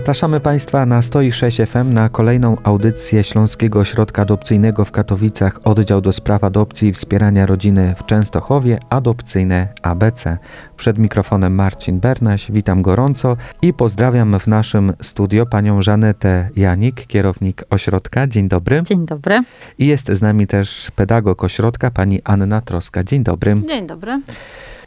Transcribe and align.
Zapraszamy 0.00 0.40
Państwa 0.40 0.86
na 0.86 1.02
106 1.02 1.60
FM 1.66 1.92
na 1.92 2.08
kolejną 2.08 2.56
audycję 2.62 3.24
Śląskiego 3.24 3.80
Ośrodka 3.80 4.22
Adopcyjnego 4.22 4.84
w 4.84 4.90
Katowicach, 4.90 5.60
oddział 5.64 6.00
do 6.00 6.12
spraw 6.12 6.44
adopcji 6.44 6.88
i 6.88 6.92
wspierania 6.92 7.46
rodziny 7.46 7.94
w 7.98 8.06
Częstochowie, 8.06 8.78
adopcyjne 8.90 9.68
ABC. 9.82 10.38
Przed 10.76 10.98
mikrofonem 10.98 11.54
Marcin 11.54 12.00
Bernaś, 12.00 12.50
witam 12.52 12.82
gorąco 12.82 13.36
i 13.62 13.72
pozdrawiam 13.72 14.38
w 14.38 14.46
naszym 14.46 14.92
studio 15.02 15.46
panią 15.46 15.82
Żanetę 15.82 16.48
Janik, 16.56 17.06
kierownik 17.06 17.64
ośrodka. 17.70 18.26
Dzień 18.26 18.48
dobry. 18.48 18.82
Dzień 18.82 19.06
dobry. 19.06 19.42
I 19.78 19.86
jest 19.86 20.12
z 20.12 20.22
nami 20.22 20.46
też 20.46 20.90
pedagog 20.96 21.44
ośrodka, 21.44 21.90
pani 21.90 22.20
Anna 22.24 22.60
Troska. 22.60 23.04
Dzień 23.04 23.22
dobry. 23.24 23.56
Dzień 23.68 23.86
dobry. 23.86 24.20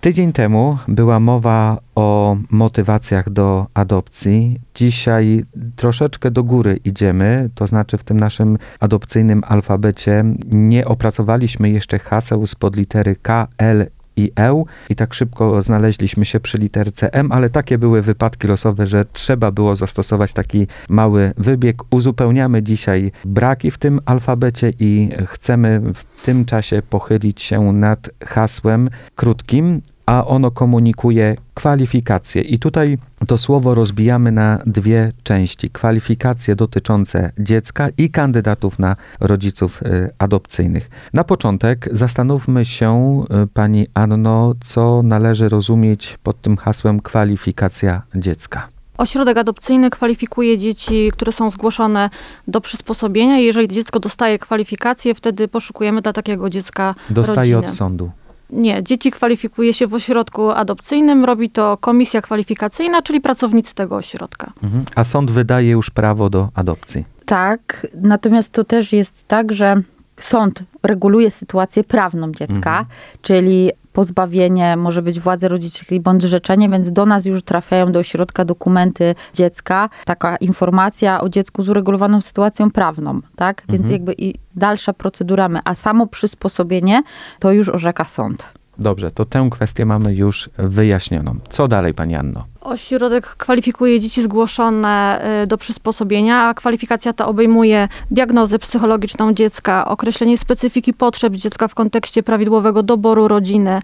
Tydzień 0.04 0.34
temu 0.34 0.78
była 0.88 1.20
mowa 1.20 1.78
o 1.96 2.38
motywacjach 2.50 3.30
do 3.30 3.68
adopcji. 3.74 4.60
Dzisiaj 4.76 5.46
troszeczkę 5.76 6.32
do 6.32 6.44
góry 6.44 6.80
idziemy, 6.86 7.50
to 7.56 7.68
znaczy 7.68 7.98
w 7.98 8.04
tym 8.04 8.20
naszym 8.20 8.58
adopcyjnym 8.80 9.44
alfabecie 9.48 10.24
nie 10.52 10.86
opracowaliśmy 10.88 11.70
jeszcze 11.70 12.00
haseł 12.00 12.48
spod 12.48 12.76
litery 12.76 13.16
K, 13.22 13.48
L 13.58 13.88
i 14.16 14.32
E 14.40 14.64
i 14.90 14.96
tak 14.96 15.14
szybko 15.14 15.62
znaleźliśmy 15.62 16.26
się 16.26 16.40
przy 16.40 16.58
literce 16.58 17.14
M, 17.14 17.32
ale 17.32 17.50
takie 17.50 17.78
były 17.78 18.02
wypadki 18.02 18.48
losowe, 18.48 18.86
że 18.86 19.06
trzeba 19.06 19.52
było 19.52 19.76
zastosować 19.76 20.34
taki 20.34 20.68
mały 20.90 21.34
wybieg. 21.38 21.82
Uzupełniamy 21.90 22.64
dzisiaj 22.64 23.12
braki 23.26 23.72
w 23.72 23.78
tym 23.78 24.00
alfabecie 24.06 24.72
i 24.80 25.10
chcemy 25.28 25.82
w 25.94 26.26
tym 26.26 26.46
czasie 26.46 26.82
pochylić 26.90 27.42
się 27.42 27.74
nad 27.74 28.10
hasłem 28.26 28.90
krótkim, 29.16 29.82
a 30.06 30.26
ono 30.26 30.52
komunikuje 30.52 31.36
kwalifikacje. 31.54 32.42
I 32.42 32.60
tutaj 32.60 32.98
to 33.28 33.38
słowo 33.38 33.76
rozbijamy 33.76 34.32
na 34.32 34.60
dwie 34.66 35.12
części: 35.24 35.70
kwalifikacje 35.70 36.56
dotyczące 36.56 37.32
dziecka 37.40 37.88
i 37.98 38.10
kandydatów 38.10 38.80
na 38.80 38.96
rodziców 39.20 39.84
y, 39.84 40.10
adopcyjnych. 40.18 40.90
Na 41.14 41.24
początek 41.24 41.90
zastanówmy 41.92 42.66
się, 42.66 43.22
y, 43.44 43.48
pani 43.48 43.88
Anno, 43.94 44.54
co 44.64 45.02
należy 45.04 45.50
rozumieć 45.50 46.18
pod 46.24 46.42
tym 46.42 46.58
hasłem 46.58 47.00
kwalifikacja 47.00 48.02
dziecka. 48.16 48.68
Ośrodek 48.98 49.38
adopcyjny 49.38 49.90
kwalifikuje 49.90 50.58
dzieci, 50.58 51.12
które 51.14 51.32
są 51.32 51.52
zgłoszone 51.52 52.10
do 52.48 52.62
przysposobienia. 52.62 53.40
Jeżeli 53.40 53.68
dziecko 53.68 54.00
dostaje 54.00 54.40
kwalifikacje, 54.40 55.16
wtedy 55.16 55.48
poszukujemy 55.48 56.02
dla 56.02 56.14
takiego 56.14 56.50
dziecka 56.50 56.96
Dostaje 57.10 57.38
rodziny. 57.56 57.72
od 57.72 57.78
sądu. 57.78 58.12
Nie, 58.54 58.84
dzieci 58.84 59.12
kwalifikuje 59.12 59.74
się 59.74 59.88
w 59.88 59.94
ośrodku 59.94 60.52
adopcyjnym, 60.52 61.26
robi 61.26 61.50
to 61.50 61.78
komisja 61.78 62.22
kwalifikacyjna, 62.22 63.02
czyli 63.02 63.22
pracownicy 63.22 63.76
tego 63.76 63.96
ośrodka. 63.96 64.54
Mhm. 64.64 64.86
A 64.96 65.04
sąd 65.04 65.32
wydaje 65.32 65.70
już 65.72 65.90
prawo 65.90 66.30
do 66.30 66.50
adopcji. 66.56 67.06
Tak, 67.26 67.88
natomiast 68.02 68.54
to 68.54 68.64
też 68.64 68.94
jest 68.94 69.28
tak, 69.28 69.52
że 69.52 69.82
sąd 70.20 70.64
reguluje 70.84 71.32
sytuację 71.32 71.84
prawną 71.84 72.32
dziecka, 72.32 72.54
Mhm. 72.80 72.86
czyli 73.22 73.72
pozbawienie 73.94 74.78
może 74.78 75.02
być 75.02 75.20
władzy 75.20 75.48
rodzicielskiej 75.48 76.00
bądź 76.00 76.22
rzeczenie, 76.24 76.70
więc 76.70 76.92
do 76.92 77.06
nas 77.06 77.26
już 77.26 77.44
trafiają 77.44 77.92
do 77.92 78.00
ośrodka 78.00 78.46
dokumenty 78.46 79.16
dziecka, 79.34 79.90
taka 80.06 80.36
informacja 80.38 81.22
o 81.22 81.30
dziecku 81.30 81.64
z 81.64 81.70
uregulowaną 81.70 82.22
sytuacją 82.22 82.72
prawną, 82.72 83.20
tak? 83.36 83.64
Więc 83.70 83.82
Mhm. 83.82 83.92
jakby 83.94 84.14
i 84.18 84.36
dalsza 84.56 84.94
procedura, 84.94 85.50
my, 85.50 85.60
a 85.66 85.76
samo 85.76 86.08
przysposobienie 86.08 87.04
to 87.40 87.52
już 87.52 87.70
orzeka 87.70 88.04
sąd. 88.04 88.54
Dobrze, 88.78 89.12
to 89.12 89.26
tę 89.26 89.48
kwestię 89.52 89.86
mamy 89.86 90.14
już 90.14 90.50
wyjaśnioną. 90.58 91.36
Co 91.50 91.68
dalej, 91.68 91.94
pani 91.94 92.16
Anno? 92.16 92.46
Ośrodek 92.64 93.28
kwalifikuje 93.28 94.00
dzieci 94.00 94.22
zgłoszone 94.22 95.22
y, 95.44 95.48
do 95.48 95.58
przysposobienia, 95.58 96.44
a 96.44 96.54
kwalifikacja 96.54 97.14
ta 97.14 97.28
obejmuje 97.28 97.88
diagnozę 98.12 98.60
psychologiczną 98.60 99.34
dziecka, 99.34 99.88
określenie 99.88 100.38
specyfiki 100.38 100.94
potrzeb 100.94 101.34
dziecka 101.34 101.68
w 101.68 101.76
kontekście 101.76 102.24
prawidłowego 102.24 102.84
doboru 102.84 103.28
rodziny, 103.28 103.80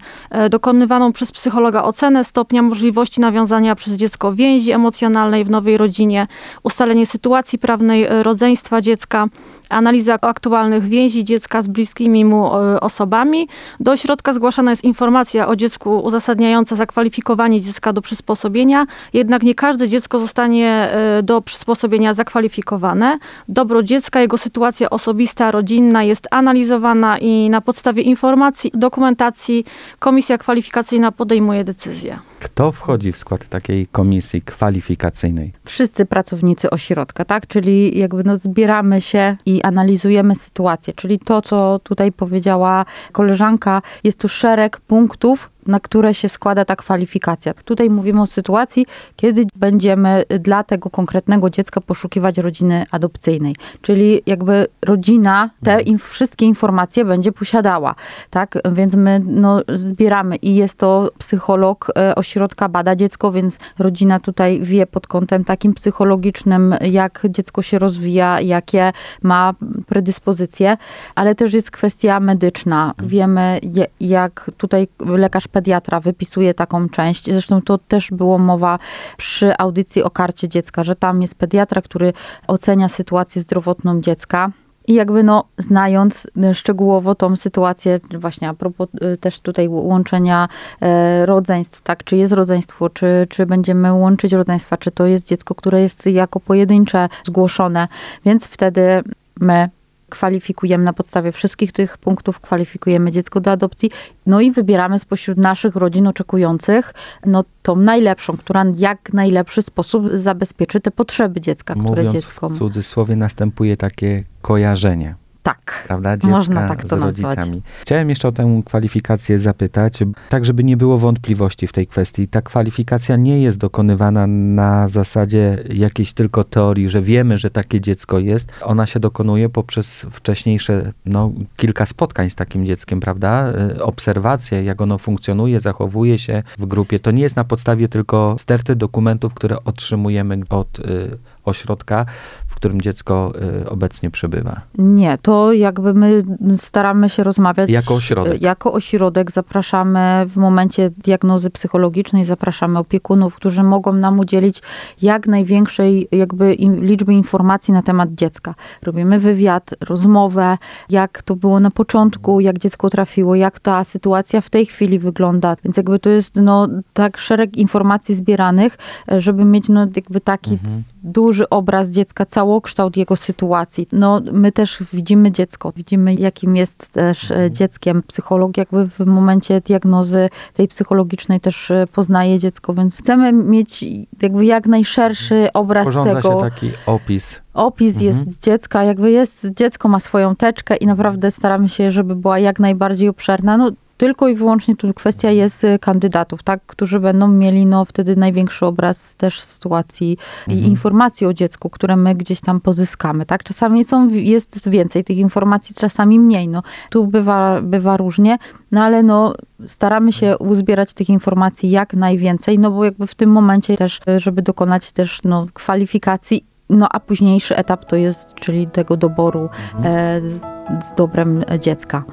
y, 0.46 0.48
dokonywaną 0.48 1.12
przez 1.12 1.32
psychologa 1.32 1.82
ocenę 1.82 2.24
stopnia 2.24 2.62
możliwości 2.62 3.20
nawiązania 3.20 3.74
przez 3.74 3.94
dziecko 3.94 4.32
więzi 4.32 4.72
emocjonalnej 4.72 5.44
w 5.44 5.50
nowej 5.50 5.76
rodzinie, 5.76 6.26
ustalenie 6.62 7.06
sytuacji 7.06 7.58
prawnej 7.58 8.04
y, 8.04 8.22
rodzeństwa 8.22 8.80
dziecka, 8.80 9.26
analiza 9.68 10.18
aktualnych 10.20 10.88
więzi 10.88 11.24
dziecka 11.24 11.62
z 11.62 11.68
bliskimi 11.68 12.24
mu 12.24 12.50
osobami. 12.80 13.48
Do 13.80 13.92
ośrodka 13.92 14.32
zgłaszana 14.32 14.70
jest 14.70 14.84
informacja 14.84 15.48
o 15.48 15.56
dziecku 15.56 15.98
uzasadniająca 15.98 16.76
zakwalifikowanie 16.76 17.60
dziecka 17.60 17.92
do 17.92 18.00
przysposobienia, 18.02 18.69
jednak 19.12 19.42
nie 19.42 19.54
każde 19.54 19.88
dziecko 19.88 20.20
zostanie 20.20 20.90
y, 21.18 21.22
do 21.22 21.42
przysposobienia 21.42 22.14
zakwalifikowane. 22.14 23.18
Dobro 23.48 23.82
dziecka, 23.82 24.20
jego 24.20 24.38
sytuacja 24.38 24.90
osobista, 24.90 25.50
rodzinna 25.50 26.02
jest 26.02 26.26
analizowana 26.30 27.18
i 27.18 27.50
na 27.50 27.60
podstawie 27.60 28.02
informacji, 28.02 28.70
dokumentacji 28.74 29.64
komisja 29.98 30.38
kwalifikacyjna 30.38 31.12
podejmuje 31.12 31.64
decyzję. 31.64 32.18
Kto 32.40 32.72
wchodzi 32.72 33.12
w 33.12 33.16
skład 33.16 33.48
takiej 33.48 33.86
komisji 33.86 34.42
kwalifikacyjnej? 34.42 35.52
wszyscy 35.64 36.06
pracownicy 36.06 36.70
ośrodka, 36.70 37.24
tak? 37.24 37.46
Czyli 37.46 37.98
jakby 37.98 38.24
no 38.24 38.36
zbieramy 38.36 39.00
się 39.00 39.36
i 39.46 39.62
analizujemy 39.62 40.34
sytuację. 40.34 40.94
Czyli 40.94 41.18
to, 41.18 41.42
co 41.42 41.80
tutaj 41.82 42.12
powiedziała 42.12 42.84
koleżanka, 43.12 43.82
jest 44.04 44.18
tu 44.18 44.28
szereg 44.28 44.80
punktów, 44.80 45.49
na 45.66 45.80
które 45.80 46.14
się 46.14 46.28
składa 46.28 46.64
ta 46.64 46.76
kwalifikacja. 46.76 47.54
Tutaj 47.54 47.90
mówimy 47.90 48.22
o 48.22 48.26
sytuacji, 48.26 48.86
kiedy 49.16 49.46
będziemy 49.56 50.24
dla 50.40 50.64
tego 50.64 50.90
konkretnego 50.90 51.50
dziecka 51.50 51.80
poszukiwać 51.80 52.38
rodziny 52.38 52.84
adopcyjnej. 52.90 53.54
Czyli 53.82 54.22
jakby 54.26 54.66
rodzina 54.82 55.50
te 55.64 55.82
im, 55.82 55.98
wszystkie 55.98 56.46
informacje 56.46 57.04
będzie 57.04 57.32
posiadała, 57.32 57.94
tak? 58.30 58.58
Więc 58.72 58.94
my 58.94 59.20
no, 59.26 59.60
zbieramy 59.72 60.36
i 60.36 60.54
jest 60.54 60.78
to 60.78 61.10
psycholog 61.18 61.92
e, 61.98 62.14
ośrodka, 62.14 62.68
bada 62.68 62.96
dziecko, 62.96 63.32
więc 63.32 63.58
rodzina 63.78 64.20
tutaj 64.20 64.60
wie 64.62 64.86
pod 64.86 65.06
kątem 65.06 65.44
takim 65.44 65.74
psychologicznym, 65.74 66.74
jak 66.80 67.26
dziecko 67.30 67.62
się 67.62 67.78
rozwija, 67.78 68.40
jakie 68.40 68.92
ma 69.22 69.54
predyspozycje, 69.86 70.76
ale 71.14 71.34
też 71.34 71.54
jest 71.54 71.70
kwestia 71.70 72.20
medyczna. 72.20 72.94
Wiemy, 72.98 73.60
je- 73.62 73.86
jak 74.00 74.50
tutaj 74.56 74.88
lekarz 75.00 75.48
pediatra 75.52 76.00
wypisuje 76.00 76.54
taką 76.54 76.88
część. 76.88 77.24
Zresztą 77.24 77.62
to 77.62 77.78
też 77.78 78.10
było 78.10 78.38
mowa 78.38 78.78
przy 79.16 79.58
audycji 79.58 80.02
o 80.02 80.10
karcie 80.10 80.48
dziecka, 80.48 80.84
że 80.84 80.96
tam 80.96 81.22
jest 81.22 81.34
pediatra, 81.34 81.82
który 81.82 82.12
ocenia 82.46 82.88
sytuację 82.88 83.42
zdrowotną 83.42 84.00
dziecka. 84.00 84.52
I 84.86 84.94
jakby 84.94 85.22
no, 85.22 85.44
znając 85.58 86.26
y, 86.50 86.54
szczegółowo 86.54 87.14
tą 87.14 87.36
sytuację, 87.36 88.00
właśnie 88.18 88.48
a 88.48 88.54
propos 88.54 88.88
y, 89.02 89.16
też 89.16 89.40
tutaj 89.40 89.68
łączenia 89.68 90.48
e, 90.80 91.26
rodzeństw, 91.26 91.82
tak, 91.82 92.04
czy 92.04 92.16
jest 92.16 92.32
rodzeństwo, 92.32 92.90
czy, 92.90 93.26
czy 93.28 93.46
będziemy 93.46 93.92
łączyć 93.92 94.32
rodzeństwa, 94.32 94.76
czy 94.76 94.90
to 94.90 95.06
jest 95.06 95.28
dziecko, 95.28 95.54
które 95.54 95.82
jest 95.82 96.06
jako 96.06 96.40
pojedyncze 96.40 97.08
zgłoszone, 97.24 97.88
więc 98.24 98.46
wtedy 98.46 99.02
my 99.40 99.68
kwalifikujemy 100.10 100.84
na 100.84 100.92
podstawie 100.92 101.32
wszystkich 101.32 101.72
tych 101.72 101.98
punktów, 101.98 102.40
kwalifikujemy 102.40 103.10
dziecko 103.10 103.40
do 103.40 103.50
adopcji, 103.50 103.90
no 104.26 104.40
i 104.40 104.52
wybieramy 104.52 104.98
spośród 104.98 105.38
naszych 105.38 105.76
rodzin 105.76 106.06
oczekujących, 106.06 106.94
no 107.26 107.44
tą 107.62 107.76
najlepszą, 107.76 108.36
która 108.36 108.64
w 108.64 108.78
jak 108.78 109.12
najlepszy 109.12 109.62
sposób 109.62 110.08
zabezpieczy 110.14 110.80
te 110.80 110.90
potrzeby 110.90 111.40
dziecka, 111.40 111.74
które 111.74 111.88
Mówiąc 111.88 112.12
dziecko 112.12 112.48
w 112.48 112.52
ma. 112.52 112.58
cudzysłowie 112.58 113.16
następuje 113.16 113.76
takie 113.76 114.24
kojarzenie, 114.42 115.14
Tak. 115.42 115.84
prawda? 115.86 116.16
Dziecka 116.16 116.28
Można 116.28 116.68
tak 116.68 116.84
to 116.84 116.96
z 116.96 117.00
nazwać. 117.00 117.38
Chciałem 117.82 118.10
jeszcze 118.10 118.28
o 118.28 118.32
tę 118.32 118.62
kwalifikację 118.66 119.38
zapytać, 119.38 119.98
tak 120.28 120.44
żeby 120.44 120.64
nie 120.64 120.76
było 120.76 120.98
wątpliwości 120.98 121.66
w 121.66 121.72
tej 121.72 121.86
kwestii. 121.86 122.28
Ta 122.28 122.42
kwalifikacja 122.42 123.16
nie 123.16 123.42
jest 123.42 123.58
dokonywana 123.58 124.26
na 124.26 124.88
zasadzie 124.88 125.64
jakiejś 125.72 126.12
tylko 126.12 126.44
teorii, 126.44 126.88
że 126.88 127.02
wiemy, 127.02 127.38
że 127.38 127.50
takie 127.50 127.80
dziecko 127.80 128.18
jest. 128.18 128.52
Ona 128.62 128.86
się 128.86 129.00
dokonuje 129.00 129.48
poprzez 129.48 130.06
wcześniejsze 130.10 130.92
no, 131.06 131.32
kilka 131.56 131.86
spotkań 131.86 132.30
z 132.30 132.34
takim 132.34 132.66
dzieckiem, 132.66 133.00
prawda? 133.00 133.52
Y, 133.76 133.84
Obserwacje, 133.84 134.64
jak 134.64 134.80
ono 134.80 134.98
funkcjonuje, 134.98 135.60
zachowuje 135.60 136.18
się 136.18 136.42
w 136.58 136.66
grupie. 136.66 136.98
To 136.98 137.10
nie 137.10 137.22
jest 137.22 137.36
na 137.36 137.44
podstawie 137.44 137.88
tylko 137.88 138.36
sterty 138.38 138.76
dokumentów, 138.76 139.34
które 139.34 139.64
otrzymujemy 139.64 140.40
od 140.50 140.78
y, 140.78 141.18
ośrodka, 141.50 142.06
w 142.46 142.54
którym 142.54 142.80
dziecko 142.80 143.32
y, 143.62 143.70
obecnie 143.70 144.10
przebywa? 144.10 144.60
Nie, 144.78 145.18
to 145.22 145.52
jakby 145.52 145.94
my 145.94 146.22
staramy 146.56 147.08
się 147.08 147.24
rozmawiać. 147.24 147.70
Jako 147.70 147.94
ośrodek. 147.94 148.42
Jako 148.42 148.72
ośrodek 148.72 149.30
zapraszamy 149.30 150.26
w 150.26 150.36
momencie 150.36 150.90
diagnozy 150.90 151.50
psychologicznej, 151.50 152.24
zapraszamy 152.24 152.78
opiekunów, 152.78 153.34
którzy 153.34 153.62
mogą 153.62 153.92
nam 153.92 154.18
udzielić 154.18 154.62
jak 155.02 155.26
największej 155.26 156.08
jakby 156.12 156.56
liczby 156.80 157.14
informacji 157.14 157.74
na 157.74 157.82
temat 157.82 158.14
dziecka. 158.14 158.54
Robimy 158.82 159.18
wywiad, 159.18 159.74
rozmowę, 159.80 160.58
jak 160.90 161.22
to 161.22 161.36
było 161.36 161.60
na 161.60 161.70
początku, 161.70 162.40
jak 162.40 162.58
dziecko 162.58 162.90
trafiło, 162.90 163.34
jak 163.34 163.60
ta 163.60 163.84
sytuacja 163.84 164.40
w 164.40 164.50
tej 164.50 164.66
chwili 164.66 164.98
wygląda. 164.98 165.56
Więc 165.64 165.76
jakby 165.76 165.98
to 165.98 166.10
jest 166.10 166.36
no, 166.36 166.68
tak 166.92 167.18
szereg 167.18 167.56
informacji 167.56 168.14
zbieranych, 168.14 168.78
żeby 169.18 169.44
mieć 169.44 169.68
no, 169.68 169.80
jakby 169.96 170.20
taki 170.20 170.52
mhm. 170.52 170.82
Duży 171.02 171.48
obraz 171.48 171.90
dziecka, 171.90 172.26
całokształt 172.26 172.96
jego 172.96 173.16
sytuacji. 173.16 173.88
No, 173.92 174.20
my 174.32 174.52
też 174.52 174.78
widzimy 174.92 175.32
dziecko, 175.32 175.72
widzimy 175.76 176.14
jakim 176.14 176.56
jest 176.56 176.88
też 176.88 177.30
e, 177.30 177.34
mhm. 177.34 177.54
dzieckiem. 177.54 178.02
Psycholog 178.06 178.56
jakby 178.56 178.86
w 178.86 179.00
momencie 179.00 179.60
diagnozy 179.60 180.28
tej 180.54 180.68
psychologicznej 180.68 181.40
też 181.40 181.70
e, 181.70 181.86
poznaje 181.92 182.38
dziecko, 182.38 182.74
więc 182.74 182.98
chcemy 182.98 183.32
mieć 183.32 183.84
jakby 184.22 184.44
jak 184.44 184.66
najszerszy 184.66 185.34
mhm. 185.34 185.50
obraz 185.54 185.88
Sporządza 185.88 186.14
tego. 186.14 186.34
się 186.34 186.40
taki 186.40 186.70
opis 186.86 187.40
opis 187.54 187.92
mhm. 187.92 188.06
jest 188.06 188.42
dziecka, 188.42 188.84
jakby 188.84 189.10
jest, 189.10 189.46
dziecko 189.56 189.88
ma 189.88 190.00
swoją 190.00 190.36
teczkę 190.36 190.76
i 190.76 190.86
naprawdę 190.86 191.30
staramy 191.30 191.68
się, 191.68 191.90
żeby 191.90 192.16
była 192.16 192.38
jak 192.38 192.60
najbardziej 192.60 193.08
obszerna. 193.08 193.56
No, 193.56 193.70
tylko 194.00 194.28
i 194.28 194.34
wyłącznie 194.34 194.76
tu 194.76 194.94
kwestia 194.94 195.30
jest 195.30 195.64
y, 195.64 195.78
kandydatów, 195.78 196.42
tak, 196.42 196.60
którzy 196.66 197.00
będą 197.00 197.28
mieli 197.28 197.66
no, 197.66 197.84
wtedy 197.84 198.16
największy 198.16 198.66
obraz 198.66 199.16
też 199.16 199.40
sytuacji 199.40 200.18
mhm. 200.48 200.58
i 200.58 200.70
informacji 200.70 201.26
o 201.26 201.34
dziecku, 201.34 201.70
które 201.70 201.96
my 201.96 202.14
gdzieś 202.14 202.40
tam 202.40 202.60
pozyskamy. 202.60 203.26
Tak? 203.26 203.42
Czasami 203.42 203.84
są, 203.84 204.08
jest 204.08 204.68
więcej 204.68 205.04
tych 205.04 205.18
informacji, 205.18 205.74
czasami 205.74 206.20
mniej. 206.20 206.48
No, 206.48 206.62
tu 206.90 207.06
bywa, 207.06 207.62
bywa 207.62 207.96
różnie, 207.96 208.38
no 208.72 208.82
ale 208.82 209.02
no, 209.02 209.34
staramy 209.66 210.12
się 210.12 210.38
uzbierać 210.38 210.94
tych 210.94 211.08
informacji 211.08 211.70
jak 211.70 211.94
najwięcej, 211.94 212.58
no 212.58 212.70
bo 212.70 212.84
jakby 212.84 213.06
w 213.06 213.14
tym 213.14 213.30
momencie 213.30 213.76
też, 213.76 214.00
żeby 214.16 214.42
dokonać 214.42 214.92
też 214.92 215.20
no, 215.24 215.46
kwalifikacji 215.52 216.44
no 216.70 216.88
a 216.90 217.00
późniejszy 217.00 217.56
etap 217.56 217.84
to 217.84 217.96
jest, 217.96 218.34
czyli 218.34 218.66
tego 218.66 218.96
doboru 218.96 219.48
mhm. 219.74 219.84
e, 220.24 220.28
z, 220.28 220.42
z 220.84 220.94
dobrem 220.94 221.44
dziecka. 221.58 222.04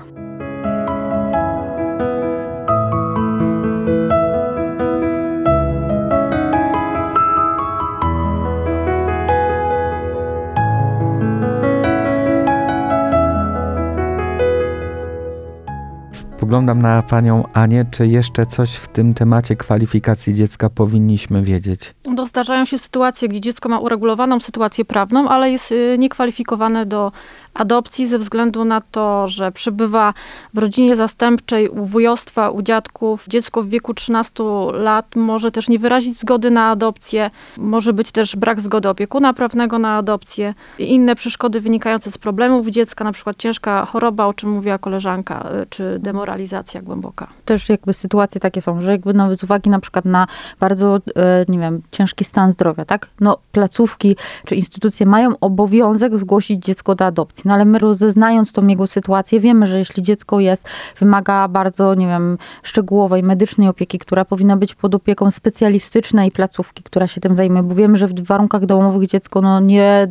Spoglądam 16.47 16.81
na 16.81 17.01
panią 17.01 17.43
Anię. 17.53 17.85
Czy 17.91 18.07
jeszcze 18.07 18.45
coś 18.45 18.73
w 18.75 18.87
tym 18.87 19.13
temacie 19.13 19.55
kwalifikacji 19.55 20.35
dziecka 20.35 20.69
powinniśmy 20.69 21.43
wiedzieć? 21.43 21.93
No, 22.05 22.25
zdarzają 22.25 22.65
się 22.65 22.77
sytuacje, 22.77 23.27
gdzie 23.29 23.41
dziecko 23.41 23.69
ma 23.69 23.79
uregulowaną 23.79 24.39
sytuację 24.39 24.85
prawną, 24.85 25.29
ale 25.29 25.51
jest 25.51 25.71
y, 25.71 25.95
niekwalifikowane 25.99 26.85
do 26.85 27.11
adopcji 27.57 28.07
ze 28.07 28.19
względu 28.19 28.65
na 28.65 28.81
to, 28.81 29.27
że 29.27 29.51
przebywa 29.51 30.13
w 30.53 30.57
rodzinie 30.57 30.95
zastępczej 30.95 31.69
u 31.69 31.85
wujostwa, 31.85 32.49
u 32.49 32.61
dziadków. 32.61 33.25
Dziecko 33.27 33.63
w 33.63 33.69
wieku 33.69 33.93
13 33.93 34.43
lat 34.73 35.15
może 35.15 35.51
też 35.51 35.69
nie 35.69 35.79
wyrazić 35.79 36.19
zgody 36.19 36.51
na 36.51 36.69
adopcję, 36.69 37.31
może 37.57 37.93
być 37.93 38.11
też 38.11 38.35
brak 38.35 38.61
zgody 38.61 38.89
opiekuna 38.89 39.33
prawnego 39.33 39.79
na 39.79 39.95
adopcję, 39.97 40.53
inne 40.79 41.15
przeszkody 41.15 41.61
wynikające 41.61 42.11
z 42.11 42.17
problemów 42.17 42.67
dziecka, 42.67 43.03
na 43.03 43.11
przykład 43.11 43.37
ciężka 43.37 43.85
choroba, 43.85 44.25
o 44.25 44.33
czym 44.33 44.49
mówiła 44.51 44.77
koleżanka, 44.77 45.49
y, 45.63 45.65
czy 45.69 45.99
demoralizacja 45.99 46.81
głęboka. 46.81 47.27
Też 47.45 47.69
jakby 47.69 47.93
sytuacje 47.93 48.41
takie 48.41 48.61
są, 48.61 48.81
że 48.81 48.91
jakby 48.91 49.13
no, 49.13 49.35
z 49.35 49.43
uwagi 49.43 49.69
na 49.69 49.79
przykład 49.79 50.05
na 50.05 50.27
bardzo, 50.59 50.97
y, 50.97 51.01
nie 51.47 51.59
wiem, 51.59 51.81
ciężki 51.91 52.23
stan 52.23 52.51
zdrowia, 52.51 52.85
tak? 52.85 53.07
No 53.19 53.37
placówki 53.51 54.17
czy 54.45 54.55
instytucje 54.55 55.05
mają 55.05 55.39
obowiązek 55.39 56.17
zgłosić 56.17 56.65
dziecko 56.65 56.95
do 56.95 57.05
adopcji 57.05 57.46
no 57.47 57.53
ale 57.53 57.65
my 57.65 57.79
rozeznając 57.79 58.53
tą 58.53 58.67
jego 58.67 58.87
sytuację, 58.87 59.39
wiemy, 59.39 59.67
że 59.67 59.79
jeśli 59.79 60.03
dziecko 60.03 60.39
jest, 60.39 60.69
wymaga 60.99 61.47
bardzo, 61.47 61.95
nie 61.95 62.07
wiem, 62.07 62.37
szczegółowej, 62.63 63.23
medycznej 63.23 63.67
opieki, 63.67 63.99
która 63.99 64.25
powinna 64.25 64.57
być 64.57 64.75
pod 64.75 64.95
opieką 64.95 65.31
specjalistycznej 65.31 66.31
placówki, 66.31 66.83
która 66.83 67.07
się 67.07 67.21
tym 67.21 67.35
zajmuje, 67.35 67.63
bo 67.63 67.75
wiemy, 67.75 67.97
że 67.97 68.07
w 68.07 68.23
warunkach 68.23 68.65
domowych 68.65 69.07
dziecko 69.07 69.41
no, 69.41 69.59
nie, 69.59 70.07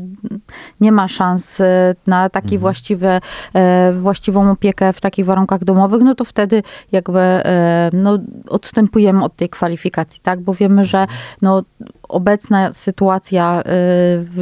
nie 0.80 0.92
ma 0.92 1.08
szans 1.08 1.60
e, 1.60 1.94
na 2.06 2.30
takie 2.30 2.44
mhm. 2.46 2.60
właściwe, 2.60 3.20
e, 3.54 3.92
właściwą 3.92 4.50
opiekę 4.50 4.92
w 4.92 5.00
takich 5.00 5.24
warunkach 5.24 5.64
domowych, 5.64 6.02
no 6.02 6.14
to 6.14 6.24
wtedy 6.24 6.62
jakby 6.92 7.18
e, 7.18 7.90
no, 7.92 8.18
odstępujemy 8.48 9.24
od 9.24 9.36
tej 9.36 9.48
kwalifikacji, 9.48 10.20
tak, 10.22 10.40
bo 10.40 10.54
wiemy, 10.54 10.84
że 10.84 11.06
no, 11.42 11.62
obecna 12.08 12.72
sytuacja 12.72 13.62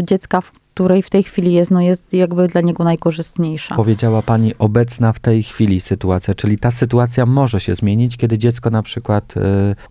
dziecka 0.03 0.41
w 0.41 0.53
której 0.75 1.03
w 1.03 1.11
tej 1.11 1.23
chwili 1.23 1.53
jest, 1.53 1.71
no 1.71 1.81
jest 1.81 2.13
jakby 2.13 2.49
dla 2.49 2.61
niego 2.61 2.85
najkorzystniejsza. 2.85 3.75
Powiedziała 3.75 4.23
pani 4.23 4.55
obecna 4.59 5.13
w 5.13 5.21
tej 5.21 5.43
chwili 5.43 5.81
sytuacja, 5.81 6.35
czyli 6.35 6.59
ta 6.59 6.71
sytuacja 6.71 7.27
może 7.27 7.61
się 7.61 7.75
zmienić, 7.75 8.17
kiedy 8.17 8.39
dziecko 8.39 8.71
na 8.71 8.83
przykład 8.83 9.37
y, 9.37 9.41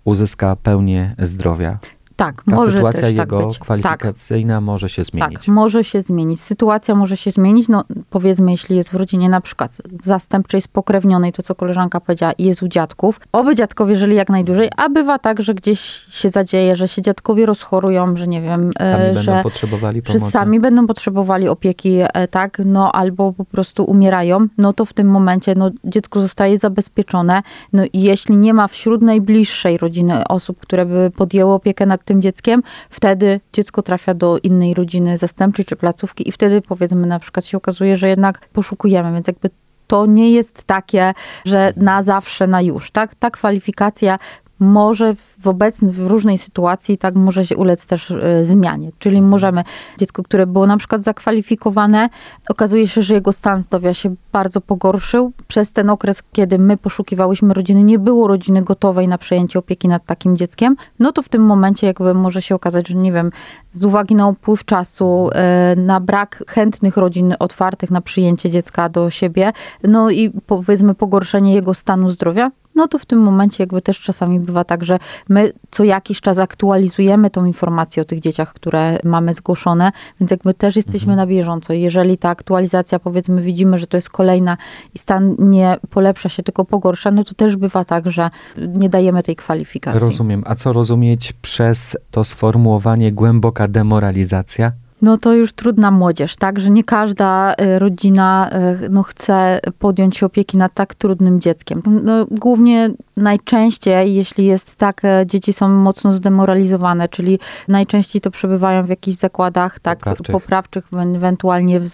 uzyska 0.03 0.55
pełnię 0.55 1.15
zdrowia. 1.19 1.79
Tak, 2.15 2.43
Ta 2.49 2.55
może 2.55 2.71
sytuacja 2.71 3.01
też 3.01 3.13
jego 3.13 3.37
tak 3.37 3.47
być. 3.47 3.59
kwalifikacyjna 3.59 4.55
tak. 4.55 4.63
może 4.63 4.89
się 4.89 5.03
zmienić. 5.03 5.39
Tak, 5.39 5.47
może 5.47 5.83
się 5.83 6.01
zmienić. 6.01 6.41
Sytuacja 6.41 6.95
może 6.95 7.17
się 7.17 7.31
zmienić. 7.31 7.67
No, 7.67 7.83
powiedzmy, 8.09 8.51
jeśli 8.51 8.75
jest 8.75 8.91
w 8.91 8.95
rodzinie 8.95 9.29
na 9.29 9.41
przykład 9.41 9.77
zastępczej, 10.01 10.61
spokrewnionej, 10.61 11.33
to 11.33 11.43
co 11.43 11.55
koleżanka 11.55 11.99
powiedziała, 11.99 12.33
jest 12.39 12.63
u 12.63 12.67
dziadków. 12.67 13.19
Oby 13.31 13.55
dziadkowie 13.55 13.95
żyli 13.95 14.15
jak 14.15 14.29
najdłużej, 14.29 14.69
a 14.77 14.89
bywa 14.89 15.19
tak, 15.19 15.41
że 15.41 15.53
gdzieś 15.53 15.79
się 16.09 16.29
zadzieje, 16.29 16.75
że 16.75 16.87
się 16.87 17.01
dziadkowie 17.01 17.45
rozchorują, 17.45 18.17
że 18.17 18.27
nie 18.27 18.41
wiem, 18.41 18.71
e, 18.79 18.91
sami 18.91 19.23
że, 19.23 19.31
będą 19.31 19.43
potrzebowali 19.43 20.01
pomocy. 20.01 20.25
że 20.25 20.31
sami 20.31 20.59
będą 20.59 20.87
potrzebowali 20.87 21.47
opieki, 21.47 21.97
e, 22.01 22.27
tak, 22.27 22.61
no 22.65 22.91
albo 22.91 23.33
po 23.33 23.45
prostu 23.45 23.83
umierają, 23.83 24.47
no 24.57 24.73
to 24.73 24.85
w 24.85 24.93
tym 24.93 25.07
momencie 25.07 25.55
no, 25.55 25.71
dziecko 25.83 26.21
zostaje 26.21 26.59
zabezpieczone. 26.59 27.41
No 27.73 27.83
i 27.93 28.01
jeśli 28.01 28.37
nie 28.37 28.53
ma 28.53 28.67
wśród 28.67 29.01
najbliższej 29.01 29.77
rodziny 29.77 30.27
osób, 30.27 30.59
które 30.59 30.85
by 30.85 31.11
podjęły 31.15 31.53
opiekę 31.53 31.85
nad 31.85 32.02
tym 32.03 32.21
dzieckiem, 32.21 32.63
wtedy 32.89 33.39
dziecko 33.53 33.81
trafia 33.81 34.13
do 34.13 34.37
innej 34.43 34.73
rodziny 34.73 35.17
zastępczej 35.17 35.65
czy 35.65 35.75
placówki 35.75 36.29
i 36.29 36.31
wtedy 36.31 36.61
powiedzmy 36.61 37.07
na 37.07 37.19
przykład 37.19 37.45
się 37.45 37.57
okazuje, 37.57 37.97
że 37.97 38.09
jednak 38.09 38.47
poszukujemy, 38.47 39.13
więc 39.13 39.27
jakby 39.27 39.49
to 39.87 40.05
nie 40.05 40.31
jest 40.31 40.63
takie, 40.63 41.13
że 41.45 41.73
na 41.77 42.03
zawsze, 42.03 42.47
na 42.47 42.61
już. 42.61 42.91
Tak? 42.91 43.15
Ta 43.15 43.31
kwalifikacja 43.31 44.19
może 44.63 45.15
w 45.15 45.47
obecnej, 45.47 45.91
w 45.91 46.07
różnej 46.07 46.37
sytuacji 46.37 46.97
tak 46.97 47.15
może 47.15 47.45
się 47.45 47.57
ulec 47.57 47.85
też 47.85 48.11
e, 48.11 48.45
zmianie. 48.45 48.91
Czyli 48.99 49.21
możemy, 49.21 49.63
dziecko, 49.97 50.23
które 50.23 50.47
było 50.47 50.67
na 50.67 50.77
przykład 50.77 51.03
zakwalifikowane, 51.03 52.09
okazuje 52.49 52.87
się, 52.87 53.01
że 53.01 53.13
jego 53.13 53.31
stan 53.31 53.61
zdrowia 53.61 53.93
się 53.93 54.15
bardzo 54.31 54.61
pogorszył. 54.61 55.31
Przez 55.47 55.71
ten 55.71 55.89
okres, 55.89 56.23
kiedy 56.31 56.59
my 56.59 56.77
poszukiwałyśmy 56.77 57.53
rodziny, 57.53 57.83
nie 57.83 57.99
było 57.99 58.27
rodziny 58.27 58.61
gotowej 58.61 59.07
na 59.07 59.17
przejęcie 59.17 59.59
opieki 59.59 59.87
nad 59.87 60.05
takim 60.05 60.37
dzieckiem, 60.37 60.75
no 60.99 61.11
to 61.11 61.21
w 61.21 61.29
tym 61.29 61.45
momencie 61.45 61.87
jakby 61.87 62.13
może 62.13 62.41
się 62.41 62.55
okazać, 62.55 62.87
że 62.87 62.95
nie 62.95 63.11
wiem, 63.11 63.31
z 63.73 63.85
uwagi 63.85 64.15
na 64.15 64.27
upływ 64.27 64.65
czasu, 64.65 65.29
e, 65.33 65.75
na 65.75 65.99
brak 65.99 66.43
chętnych 66.47 66.97
rodzin 66.97 67.35
otwartych 67.39 67.91
na 67.91 68.01
przyjęcie 68.01 68.49
dziecka 68.49 68.89
do 68.89 69.09
siebie, 69.09 69.51
no 69.83 70.09
i 70.09 70.31
powiedzmy 70.47 70.95
pogorszenie 70.95 71.53
jego 71.53 71.73
stanu 71.73 72.09
zdrowia, 72.09 72.51
no 72.75 72.87
to 72.87 72.99
w 72.99 73.05
tym 73.05 73.19
momencie 73.19 73.63
jakby 73.63 73.81
też 73.81 74.01
czasami 74.01 74.39
bywa 74.39 74.63
tak, 74.63 74.83
że 74.83 74.99
my 75.29 75.53
co 75.71 75.83
jakiś 75.83 76.21
czas 76.21 76.37
aktualizujemy 76.37 77.29
tą 77.29 77.45
informację 77.45 78.03
o 78.03 78.05
tych 78.05 78.19
dzieciach, 78.19 78.53
które 78.53 78.99
mamy 79.03 79.33
zgłoszone, 79.33 79.91
więc 80.19 80.31
jakby 80.31 80.53
też 80.53 80.75
jesteśmy 80.75 81.13
mhm. 81.13 81.17
na 81.17 81.35
bieżąco. 81.35 81.73
Jeżeli 81.73 82.17
ta 82.17 82.29
aktualizacja 82.29 82.99
powiedzmy 82.99 83.41
widzimy, 83.41 83.77
że 83.77 83.87
to 83.87 83.97
jest 83.97 84.09
kolejna 84.09 84.57
i 84.93 84.99
stan 84.99 85.35
nie 85.39 85.77
polepsza 85.89 86.29
się, 86.29 86.43
tylko 86.43 86.65
pogorsza, 86.65 87.11
no 87.11 87.23
to 87.23 87.33
też 87.33 87.55
bywa 87.55 87.85
tak, 87.85 88.09
że 88.09 88.29
nie 88.57 88.89
dajemy 88.89 89.23
tej 89.23 89.35
kwalifikacji. 89.35 89.99
Rozumiem. 89.99 90.43
A 90.45 90.55
co 90.55 90.73
rozumieć 90.73 91.33
przez 91.33 91.97
to 92.11 92.23
sformułowanie 92.23 93.11
głęboka 93.11 93.67
demoralizacja? 93.67 94.71
No 95.03 95.17
to 95.17 95.33
już 95.33 95.53
trudna 95.53 95.91
młodzież, 95.91 96.35
tak? 96.35 96.59
Że 96.59 96.69
nie 96.69 96.83
każda 96.83 97.53
y, 97.53 97.79
rodzina 97.79 98.49
y, 98.83 98.89
no, 98.89 99.03
chce 99.03 99.59
podjąć 99.79 100.17
się 100.17 100.25
opieki 100.25 100.57
nad 100.57 100.73
tak 100.73 100.95
trudnym 100.95 101.41
dzieckiem. 101.41 101.81
No, 102.03 102.25
głównie 102.31 102.89
najczęściej, 103.17 104.15
jeśli 104.15 104.45
jest 104.45 104.75
tak, 104.75 105.05
e, 105.05 105.25
dzieci 105.25 105.53
są 105.53 105.69
mocno 105.69 106.13
zdemoralizowane, 106.13 107.09
czyli 107.09 107.39
najczęściej 107.67 108.21
to 108.21 108.31
przebywają 108.31 108.83
w 108.83 108.89
jakichś 108.89 109.17
zakładach 109.17 109.79
tak, 109.79 109.99
Poprawczych. 109.99 110.33
poprawczych, 110.33 110.85
ewentualnie 111.15 111.79
w 111.79 111.89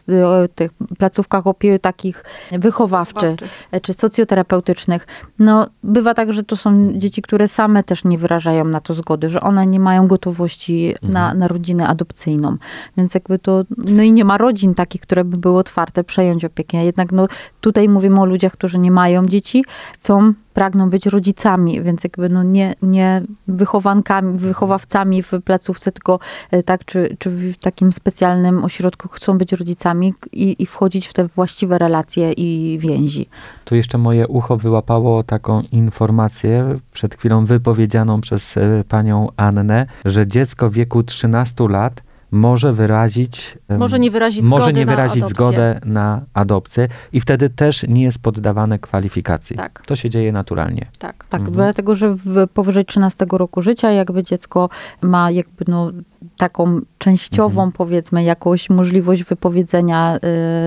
tych 0.55 0.71
placówkach 0.97 1.47
opieki 1.47 1.79
takich 1.79 2.23
wychowawczych 2.51 3.35
e, 3.71 3.81
czy 3.81 3.93
socjoterapeutycznych. 3.93 5.07
No, 5.39 5.67
bywa 5.83 6.13
tak, 6.13 6.33
że 6.33 6.43
to 6.43 6.55
są 6.55 6.93
dzieci, 6.93 7.21
które 7.21 7.47
same 7.47 7.83
też 7.83 8.03
nie 8.03 8.17
wyrażają 8.17 8.65
na 8.65 8.81
to 8.81 8.93
zgody, 8.93 9.29
że 9.29 9.41
one 9.41 9.67
nie 9.67 9.79
mają 9.79 10.07
gotowości 10.07 10.95
na, 11.03 11.33
na 11.33 11.47
rodzinę 11.47 11.87
adopcyjną. 11.87 12.57
Więc 12.99 13.13
jakby 13.13 13.39
to, 13.39 13.63
no 13.77 14.03
i 14.03 14.13
nie 14.13 14.25
ma 14.25 14.37
rodzin 14.37 14.75
takich, 14.75 15.01
które 15.01 15.23
by 15.23 15.37
były 15.37 15.59
otwarte 15.59 16.03
przejąć 16.03 16.45
opiekę. 16.45 16.85
Jednak 16.85 17.11
no, 17.11 17.27
tutaj 17.61 17.89
mówimy 17.89 18.21
o 18.21 18.25
ludziach, 18.25 18.51
którzy 18.51 18.79
nie 18.79 18.91
mają 18.91 19.25
dzieci, 19.25 19.63
chcą, 19.93 20.33
pragną 20.53 20.89
być 20.89 21.05
rodzicami, 21.05 21.81
więc 21.81 22.03
jakby 22.03 22.29
no 22.29 22.43
nie, 22.43 22.75
nie 22.81 23.21
wychowankami, 23.47 24.37
wychowawcami 24.37 25.23
w 25.23 25.31
placówce, 25.45 25.91
tylko 25.91 26.19
e, 26.51 26.63
tak, 26.63 26.85
czy, 26.85 27.17
czy 27.19 27.29
w 27.29 27.57
takim 27.57 27.91
specjalnym 27.91 28.63
ośrodku 28.63 29.09
chcą 29.09 29.37
być 29.37 29.51
rodzicami 29.51 30.13
i, 30.31 30.55
i 30.59 30.65
wchodzić 30.65 31.07
w 31.07 31.13
te 31.13 31.27
właściwe 31.27 31.77
relacje 31.77 32.31
i 32.31 32.77
więzi. 32.81 33.29
Tu 33.65 33.75
jeszcze 33.75 33.97
moje 33.97 34.27
ucho 34.27 34.57
wyłapało 34.57 35.23
taką 35.23 35.61
informację 35.71 36.79
przed 36.93 37.15
chwilą 37.15 37.45
wypowiedzianą 37.45 38.21
przez 38.21 38.57
e, 38.57 38.83
panią 38.87 39.27
Annę, 39.37 39.85
że 40.05 40.27
dziecko 40.27 40.69
w 40.69 40.73
wieku 40.73 41.03
13 41.03 41.67
lat 41.67 42.08
może 42.31 42.73
wyrazić 42.73 43.57
Może 43.79 43.99
nie 43.99 44.11
wyrazić 44.11 44.41
może 44.41 44.63
zgody 44.63 44.79
nie 44.79 44.85
na 44.85 44.91
wyrazić 44.91 45.17
adopcję. 45.23 45.35
zgodę 45.35 45.79
na 45.85 46.21
adopcję 46.33 46.87
i 47.13 47.21
wtedy 47.21 47.49
też 47.49 47.85
nie 47.87 48.03
jest 48.03 48.21
poddawane 48.23 48.79
kwalifikacji. 48.79 49.55
Tak. 49.57 49.83
To 49.85 49.95
się 49.95 50.09
dzieje 50.09 50.31
naturalnie. 50.31 50.85
Tak. 50.99 51.25
Tak, 51.29 51.39
Mhm. 51.41 51.55
dlatego, 51.55 51.95
że 51.95 52.15
w 52.15 52.47
powyżej 52.53 52.85
13 52.85 53.25
roku 53.37 53.61
życia 53.61 53.91
jakby 53.91 54.23
dziecko 54.23 54.69
ma 55.01 55.31
jakby 55.31 55.65
no 55.67 55.91
taką 56.37 56.79
częściową 56.97 57.49
Mhm. 57.61 57.71
powiedzmy 57.71 58.23
jakąś 58.23 58.69
możliwość 58.69 59.23
wypowiedzenia 59.23 60.19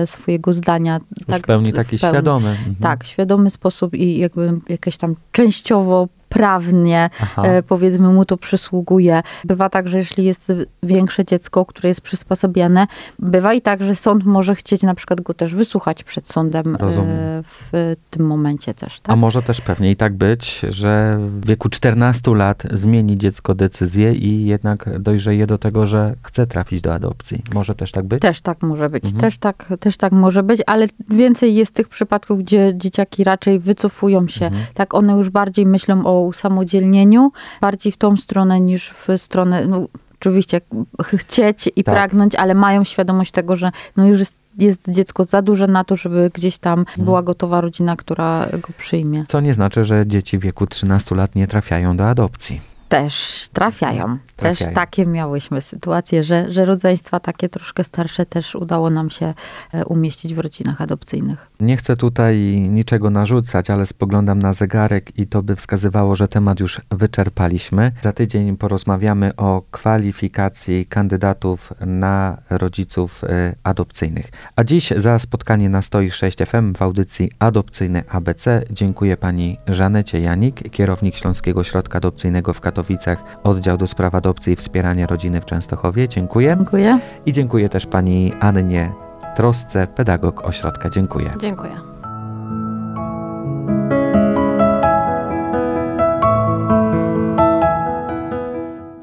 y, 0.03 0.07
swojego 0.07 0.53
zdania. 0.53 0.99
Już 1.19 1.27
tak, 1.27 1.41
w 1.43 1.45
pełni 1.45 1.73
taki 1.73 1.97
pełni. 1.99 2.13
świadomy. 2.13 2.49
Mhm. 2.49 2.75
Tak, 2.75 3.03
świadomy 3.03 3.49
sposób 3.49 3.93
i 3.93 4.17
jakby 4.17 4.53
jakieś 4.69 4.97
tam 4.97 5.15
częściowo 5.31 6.07
prawnie 6.33 7.09
Aha. 7.21 7.41
e, 7.45 7.63
powiedzmy 7.63 8.09
mu 8.13 8.25
to 8.25 8.37
przysługuje. 8.37 9.21
Bywa 9.45 9.69
tak, 9.69 9.87
że 9.87 9.97
jeśli 9.97 10.25
jest 10.25 10.51
większe 10.83 11.25
dziecko, 11.25 11.65
które 11.65 11.87
jest 11.89 12.01
przysposobione, 12.01 12.87
bywa 13.19 13.53
i 13.53 13.61
tak, 13.61 13.83
że 13.83 13.95
sąd 13.95 14.25
może 14.25 14.55
chcieć 14.55 14.83
na 14.83 14.95
przykład 14.95 15.21
go 15.21 15.33
też 15.33 15.55
wysłuchać 15.55 16.03
przed 16.03 16.27
sądem 16.27 16.75
e, 16.75 16.77
Rozumiem. 16.77 17.07
w 17.43 17.95
tym 18.09 18.25
momencie 18.25 18.73
też, 18.73 18.99
A 19.03 19.07
tak? 19.07 19.17
może 19.17 19.43
też 19.43 19.61
pewnie 19.61 19.91
i 19.91 19.95
tak 19.95 20.13
być, 20.13 20.61
że 20.69 21.17
w 21.19 21.45
wieku 21.45 21.69
14 21.69 22.35
lat 22.35 22.63
zmieni 22.73 23.17
dziecko 23.17 23.55
decyzję 23.55 24.13
i 24.13 24.45
jednak 24.45 24.99
dojrzeje 25.01 25.47
do 25.47 25.57
tego, 25.57 25.87
że 25.87 26.15
chce 26.23 26.47
trafić 26.47 26.81
do 26.81 26.93
adopcji. 26.93 27.41
Może 27.53 27.75
też 27.75 27.91
tak 27.91 28.05
być? 28.05 28.21
Też 28.21 28.41
tak 28.41 28.61
może 28.61 28.89
być, 28.89 29.03
Mhm. 29.03 29.21
też, 29.21 29.37
tak, 29.37 29.73
też 29.79 29.97
tak 29.97 30.13
może 30.13 30.43
być, 30.43 30.61
ale 30.65 30.87
więcej 31.09 31.55
jest 31.55 31.73
tych 31.75 31.89
przypadków, 31.89 32.39
gdzie 32.39 32.73
dzieciaki 32.75 33.23
raczej 33.23 33.59
wycofują 33.59 34.27
się. 34.27 34.45
Mhm. 34.45 34.65
Tak, 34.73 34.93
one 34.93 35.13
już 35.13 35.29
bardziej 35.29 35.65
myślą 35.65 36.05
o 36.05 36.22
usamodzielnieniu, 36.27 37.31
bardziej 37.61 37.91
w 37.91 37.97
tą 37.97 38.17
stronę 38.17 38.59
niż 38.59 38.89
w 38.89 39.07
stronę, 39.17 39.65
no, 39.67 39.87
oczywiście 40.19 40.61
ch- 41.03 41.15
chcieć 41.17 41.69
i 41.75 41.83
Tak. 41.83 41.95
pragnąć, 41.95 42.35
ale 42.35 42.53
mają 42.53 42.83
świadomość 42.83 43.31
tego, 43.31 43.55
że 43.55 43.71
no 43.97 44.07
już 44.07 44.19
jest, 44.19 44.37
jest 44.59 44.89
dziecko 44.91 45.23
za 45.23 45.41
duże 45.41 45.67
na 45.67 45.83
to, 45.83 45.95
żeby 45.95 46.31
gdzieś 46.33 46.57
tam 46.57 46.79
Mhm. 46.79 47.05
była 47.05 47.23
gotowa 47.23 47.61
rodzina, 47.61 47.95
która 47.95 48.45
go 48.51 48.67
przyjmie. 48.77 49.25
Co 49.27 49.39
nie 49.39 49.53
znaczy, 49.53 49.85
że 49.85 50.07
dzieci 50.07 50.37
w 50.37 50.41
wieku 50.41 50.67
13 50.67 51.15
lat 51.15 51.35
nie 51.35 51.47
trafiają 51.47 51.97
do 51.97 52.09
adopcji. 52.09 52.61
Też 52.93 53.47
trafiają. 53.53 54.17
Też 54.35 54.57
Trafiają. 54.57 54.75
takie 54.75 55.05
miałyśmy 55.05 55.61
sytuacje, 55.61 56.23
że, 56.23 56.51
że 56.51 56.65
rodzeństwa 56.65 57.19
takie 57.19 57.49
troszkę 57.49 57.83
starsze 57.83 58.25
też 58.25 58.55
udało 58.55 58.89
nam 58.89 59.09
się 59.09 59.33
e, 59.73 59.85
umieścić 59.85 60.33
w 60.33 60.39
rodzinach 60.39 60.81
adopcyjnych. 60.81 61.49
Nie 61.59 61.77
chcę 61.77 61.95
tutaj 61.95 62.37
niczego 62.69 63.09
narzucać, 63.09 63.69
ale 63.69 63.85
spoglądam 63.85 64.39
na 64.39 64.53
zegarek 64.53 65.19
i 65.19 65.27
to 65.27 65.43
by 65.43 65.55
wskazywało, 65.55 66.15
że 66.15 66.27
temat 66.27 66.59
już 66.59 66.81
wyczerpaliśmy. 66.91 67.91
Za 68.01 68.11
tydzień 68.11 68.57
porozmawiamy 68.57 69.35
o 69.35 69.61
kwalifikacji 69.71 70.85
kandydatów 70.85 71.73
na 71.85 72.37
rodziców 72.49 73.23
e, 73.23 73.55
adopcyjnych. 73.63 74.31
A 74.55 74.63
dziś 74.63 74.93
za 74.97 75.19
spotkanie 75.19 75.69
na 75.69 75.81
Stoi 75.81 76.11
6 76.11 76.37
FM 76.37 76.73
w 76.73 76.81
audycji 76.81 77.31
Adopcyjne 77.39 78.03
ABC 78.09 78.61
dziękuję 78.71 79.17
pani 79.17 79.57
Żanecie 79.67 80.19
Janik, 80.19 80.71
kierownik 80.71 81.15
Śląskiego 81.15 81.59
Ośrodka 81.59 81.97
Adopcyjnego 81.97 82.53
w 82.53 82.61
Katowicach, 82.83 83.23
oddział 83.43 83.77
do 83.77 83.87
spraw 83.87 84.15
adopcji 84.15 84.53
i 84.53 84.55
wspierania 84.55 85.07
rodziny 85.07 85.41
w 85.41 85.45
Częstochowie. 85.45 86.09
Dziękuję. 86.09 86.55
Dziękuję. 86.57 86.99
I 87.25 87.33
dziękuję 87.33 87.69
też 87.69 87.85
pani 87.85 88.33
Annie 88.39 88.91
Trosce, 89.35 89.87
pedagog 89.87 90.45
ośrodka. 90.45 90.89
Dziękuję. 90.89 91.31
Dziękuję. 91.39 91.71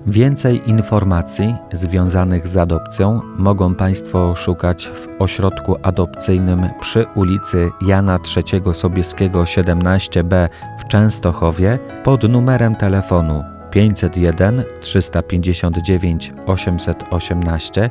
Więcej 0.07 0.71
informacji 0.71 1.55
związanych 1.73 2.49
z 2.49 2.57
adopcją 2.57 3.21
mogą 3.37 3.75
Państwo 3.75 4.35
szukać 4.37 4.87
w 4.89 5.23
ośrodku 5.23 5.77
adopcyjnym 5.83 6.69
przy 6.81 7.07
ulicy 7.15 7.71
Jana 7.87 8.19
III 8.37 8.63
Sobieskiego 8.75 9.43
17b 9.43 10.49
w 10.79 10.89
Częstochowie 10.89 11.79
pod 12.05 12.23
numerem 12.23 12.75
telefonu 12.75 13.60
501 13.71 14.65
359 14.81 16.33
818 16.47 17.91